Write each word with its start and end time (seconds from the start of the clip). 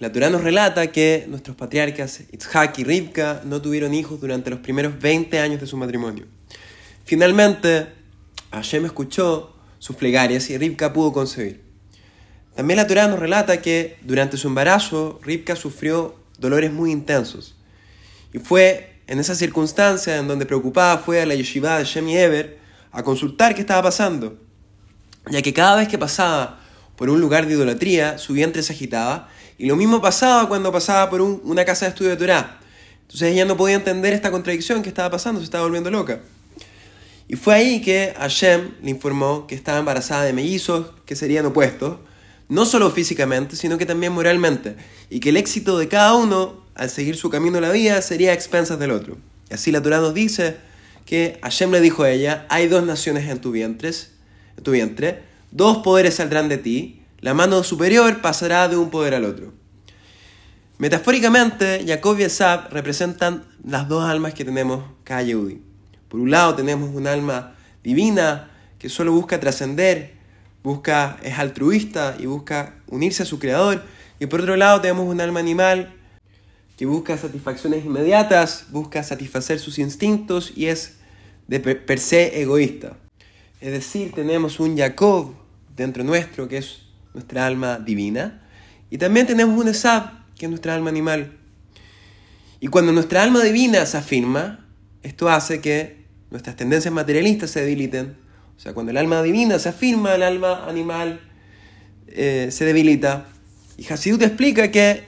La 0.00 0.10
Torah 0.10 0.28
nos 0.28 0.42
relata 0.42 0.90
que 0.90 1.24
nuestros 1.28 1.56
patriarcas 1.56 2.22
Itzhak 2.32 2.78
y 2.80 2.84
Rivka 2.84 3.42
no 3.44 3.62
tuvieron 3.62 3.94
hijos 3.94 4.20
durante 4.20 4.50
los 4.50 4.58
primeros 4.58 4.98
20 4.98 5.38
años 5.38 5.60
de 5.60 5.68
su 5.68 5.76
matrimonio. 5.76 6.26
Finalmente, 7.04 7.86
Hashem 8.50 8.86
escuchó 8.86 9.54
sus 9.78 9.94
plegarias 9.94 10.50
y 10.50 10.58
Rivka 10.58 10.92
pudo 10.92 11.12
concebir. 11.12 11.62
También 12.56 12.78
la 12.78 12.88
Torah 12.88 13.06
nos 13.06 13.20
relata 13.20 13.62
que 13.62 13.98
durante 14.02 14.36
su 14.36 14.48
embarazo 14.48 15.20
Rivka 15.22 15.54
sufrió 15.54 16.16
dolores 16.38 16.72
muy 16.72 16.90
intensos. 16.90 17.54
Y 18.32 18.40
fue 18.40 19.00
en 19.06 19.20
esa 19.20 19.36
circunstancia 19.36 20.16
en 20.16 20.26
donde 20.26 20.44
preocupada 20.44 20.98
fue 20.98 21.20
a 21.20 21.26
la 21.26 21.36
yeshiva 21.36 21.78
de 21.78 21.84
Shem 21.84 22.08
y 22.08 22.16
Eber 22.16 22.58
a 22.90 23.04
consultar 23.04 23.54
qué 23.54 23.60
estaba 23.60 23.82
pasando, 23.82 24.38
ya 25.30 25.40
que 25.40 25.52
cada 25.52 25.76
vez 25.76 25.86
que 25.86 25.98
pasaba 25.98 26.63
por 26.96 27.10
un 27.10 27.20
lugar 27.20 27.46
de 27.46 27.54
idolatría, 27.54 28.18
su 28.18 28.32
vientre 28.32 28.62
se 28.62 28.72
agitaba, 28.72 29.28
y 29.58 29.66
lo 29.66 29.76
mismo 29.76 30.00
pasaba 30.00 30.48
cuando 30.48 30.72
pasaba 30.72 31.10
por 31.10 31.20
una 31.20 31.64
casa 31.64 31.86
de 31.86 31.90
estudio 31.90 32.10
de 32.10 32.16
Torah. 32.16 32.58
Entonces 33.02 33.32
ella 33.32 33.44
no 33.44 33.56
podía 33.56 33.76
entender 33.76 34.12
esta 34.12 34.30
contradicción 34.30 34.82
que 34.82 34.88
estaba 34.88 35.10
pasando, 35.10 35.40
se 35.40 35.44
estaba 35.44 35.64
volviendo 35.64 35.90
loca. 35.90 36.20
Y 37.28 37.36
fue 37.36 37.54
ahí 37.54 37.80
que 37.80 38.14
Hashem 38.18 38.72
le 38.82 38.90
informó 38.90 39.46
que 39.46 39.54
estaba 39.54 39.78
embarazada 39.78 40.24
de 40.24 40.32
mellizos 40.32 40.86
que 41.06 41.16
serían 41.16 41.46
opuestos, 41.46 41.98
no 42.48 42.66
solo 42.66 42.90
físicamente, 42.90 43.56
sino 43.56 43.78
que 43.78 43.86
también 43.86 44.12
moralmente, 44.12 44.76
y 45.08 45.20
que 45.20 45.30
el 45.30 45.36
éxito 45.36 45.78
de 45.78 45.88
cada 45.88 46.14
uno 46.14 46.64
al 46.74 46.90
seguir 46.90 47.16
su 47.16 47.30
camino 47.30 47.56
en 47.56 47.62
la 47.62 47.70
vida 47.70 48.02
sería 48.02 48.30
a 48.30 48.34
expensas 48.34 48.78
del 48.78 48.90
otro. 48.90 49.16
Y 49.50 49.54
así 49.54 49.70
la 49.70 49.82
Torah 49.82 50.00
nos 50.00 50.12
dice 50.12 50.56
que 51.06 51.38
Hashem 51.42 51.70
le 51.70 51.80
dijo 51.80 52.02
a 52.02 52.10
ella, 52.10 52.46
hay 52.48 52.68
dos 52.68 52.84
naciones 52.84 53.28
en 53.28 53.40
tu, 53.40 53.52
vientres, 53.52 54.10
en 54.56 54.64
tu 54.64 54.72
vientre, 54.72 55.22
dos 55.54 55.78
poderes 55.78 56.16
saldrán 56.16 56.50
de 56.50 56.58
ti, 56.58 57.00
la 57.20 57.32
mano 57.32 57.62
superior 57.62 58.20
pasará 58.20 58.68
de 58.68 58.76
un 58.76 58.90
poder 58.90 59.14
al 59.14 59.24
otro. 59.24 59.54
Metafóricamente, 60.76 61.84
Jacob 61.86 62.18
y 62.18 62.24
Esab 62.24 62.70
representan 62.70 63.44
las 63.64 63.88
dos 63.88 64.04
almas 64.04 64.34
que 64.34 64.44
tenemos 64.44 64.84
cada 65.04 65.22
Yehudi. 65.22 65.62
Por 66.08 66.20
un 66.20 66.30
lado 66.30 66.54
tenemos 66.54 66.94
un 66.94 67.06
alma 67.06 67.54
divina 67.82 68.50
que 68.78 68.88
solo 68.88 69.12
busca 69.12 69.40
trascender, 69.40 70.14
busca, 70.62 71.16
es 71.22 71.38
altruista 71.38 72.16
y 72.18 72.26
busca 72.26 72.74
unirse 72.88 73.22
a 73.22 73.26
su 73.26 73.38
creador. 73.38 73.82
Y 74.18 74.26
por 74.26 74.40
otro 74.40 74.56
lado 74.56 74.80
tenemos 74.80 75.06
un 75.06 75.20
alma 75.20 75.40
animal 75.40 75.94
que 76.76 76.86
busca 76.86 77.16
satisfacciones 77.16 77.84
inmediatas, 77.84 78.66
busca 78.70 79.02
satisfacer 79.04 79.60
sus 79.60 79.78
instintos 79.78 80.52
y 80.56 80.66
es 80.66 80.96
de 81.46 81.60
per, 81.60 81.98
se 82.00 82.40
egoísta. 82.40 82.96
Es 83.60 83.72
decir, 83.72 84.12
tenemos 84.12 84.58
un 84.58 84.76
Jacob 84.76 85.43
dentro 85.76 86.04
nuestro 86.04 86.48
que 86.48 86.58
es 86.58 86.82
nuestra 87.12 87.46
alma 87.46 87.78
divina 87.78 88.42
y 88.90 88.98
también 88.98 89.26
tenemos 89.26 89.58
un 89.58 89.68
Esab 89.68 90.24
que 90.36 90.46
es 90.46 90.50
nuestra 90.50 90.74
alma 90.74 90.90
animal. 90.90 91.32
Y 92.60 92.68
cuando 92.68 92.92
nuestra 92.92 93.22
alma 93.22 93.42
divina 93.42 93.84
se 93.86 93.96
afirma, 93.96 94.66
esto 95.02 95.28
hace 95.28 95.60
que 95.60 96.04
nuestras 96.30 96.56
tendencias 96.56 96.92
materialistas 96.92 97.50
se 97.50 97.60
debiliten. 97.60 98.16
O 98.56 98.60
sea, 98.60 98.72
cuando 98.72 98.90
el 98.90 98.96
alma 98.96 99.22
divina 99.22 99.58
se 99.58 99.68
afirma, 99.68 100.14
el 100.14 100.22
alma 100.22 100.66
animal 100.68 101.20
eh, 102.08 102.48
se 102.50 102.64
debilita. 102.64 103.26
Y 103.76 103.92
Hasidut 103.92 104.22
explica 104.22 104.70
que 104.70 105.04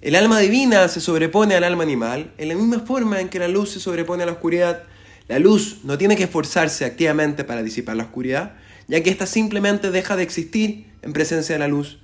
el 0.00 0.14
alma 0.14 0.38
divina 0.38 0.88
se 0.88 1.00
sobrepone 1.00 1.54
al 1.54 1.64
alma 1.64 1.82
animal 1.82 2.32
en 2.38 2.48
la 2.48 2.54
misma 2.54 2.80
forma 2.80 3.20
en 3.20 3.28
que 3.28 3.38
la 3.38 3.48
luz 3.48 3.70
se 3.70 3.80
sobrepone 3.80 4.22
a 4.22 4.26
la 4.26 4.32
oscuridad. 4.32 4.84
La 5.28 5.38
luz 5.38 5.80
no 5.84 5.98
tiene 5.98 6.16
que 6.16 6.24
esforzarse 6.24 6.86
activamente 6.86 7.44
para 7.44 7.62
disipar 7.62 7.96
la 7.96 8.04
oscuridad, 8.04 8.54
ya 8.86 9.02
que 9.02 9.10
ésta 9.10 9.26
simplemente 9.26 9.90
deja 9.90 10.16
de 10.16 10.22
existir 10.22 10.86
en 11.02 11.12
presencia 11.12 11.54
de 11.54 11.58
la 11.58 11.68
luz. 11.68 11.98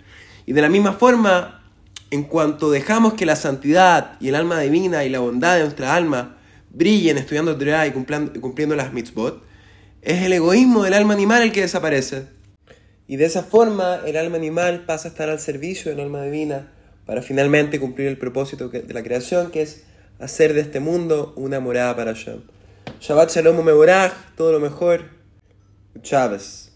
Y 0.45 0.53
de 0.53 0.61
la 0.61 0.69
misma 0.69 0.93
forma, 0.93 1.63
en 2.11 2.25
cuanto 2.25 2.71
dejamos 2.71 3.15
que 3.15 3.25
la 3.25 3.37
santidad 3.37 4.19
y 4.21 4.29
el 4.29 4.35
alma 4.35 4.61
divina 4.61 5.05
y 5.05 5.09
la 5.09 5.21
bondad 5.21 5.57
de 5.57 5.63
nuestra 5.63 5.95
alma 5.95 6.37
brillen 6.69 7.17
estudiando 7.17 7.57
Torah 7.57 7.87
y 7.87 7.93
cumpliendo, 7.93 8.77
las 8.77 8.93
mitzvot, 8.93 9.43
es 10.03 10.23
el 10.23 10.35
egoísmo 10.35 10.83
del 10.83 10.93
alma 10.93 11.15
animal 11.15 11.43
el 11.43 11.53
que 11.53 11.63
desaparece. 11.63 12.27
Y 13.07 13.17
de 13.17 13.25
esa 13.25 13.43
forma 13.43 14.01
el 14.05 14.19
alma 14.19 14.37
animal 14.37 14.85
pasa 14.85 15.09
a 15.09 15.11
estar 15.13 15.31
al 15.31 15.41
servicio 15.41 15.91
del 15.91 16.01
alma 16.01 16.23
divina 16.23 16.73
para 17.07 17.23
finalmente 17.23 17.81
cumplir 17.81 18.09
el 18.09 18.19
propósito 18.19 18.69
de 18.69 18.93
la 18.93 19.03
creación, 19.03 19.51
que 19.51 19.63
es 19.63 19.85
hacer 20.19 20.53
de 20.53 20.61
este 20.61 20.81
mundo 20.81 21.33
una 21.37 21.61
morada 21.61 21.97
para 21.97 22.15
Hashem. 22.15 22.41
Shabbat 23.01 23.31
Shalom 23.31 23.63
Mevorach, 23.65 24.13
todo 24.37 24.53
lo 24.53 24.61
mejor. 24.61 25.11
Chávez. 26.03 26.74